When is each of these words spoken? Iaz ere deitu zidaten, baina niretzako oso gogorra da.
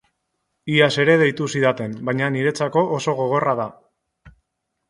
Iaz 0.75 0.87
ere 1.03 1.17
deitu 1.23 1.49
zidaten, 1.57 1.93
baina 2.09 2.31
niretzako 2.37 2.85
oso 2.99 3.15
gogorra 3.21 3.55
da. 3.63 3.69